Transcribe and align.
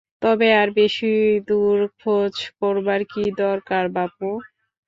তবে 0.21 0.47
আর 0.61 0.69
বেশিদূর 0.77 1.79
খোঁজ 1.99 2.35
করবার 2.59 3.01
কী 3.11 3.23
দরকার 3.41 3.83
বাপু? 3.95 4.27